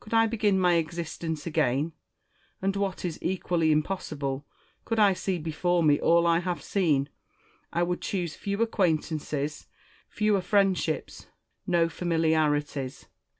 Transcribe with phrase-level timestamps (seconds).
[0.00, 1.92] Could I begin my existence again,
[2.62, 4.46] and, what is equally impossible,
[4.86, 7.10] could I see before me all I have seen,
[7.74, 9.66] I would choose few acquaintances,
[10.08, 11.26] fewer friendships,
[11.66, 13.06] no familiarities.